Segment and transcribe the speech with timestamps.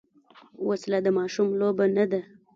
[0.67, 2.21] وسله د ماشوم لوبه نه ده